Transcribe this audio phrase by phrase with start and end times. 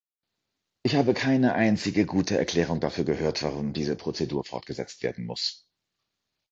[0.83, 5.67] Ich habe keine einzige gute Erklärung dafür gehört, warum diese Prozedur fortgesetzt werden muss.